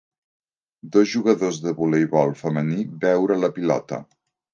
Dos 0.95 1.11
jugadors 1.17 1.59
de 1.65 1.73
voleibol 1.81 2.33
femení 2.39 2.79
veure 3.05 3.39
la 3.43 3.51
pilota 3.59 4.01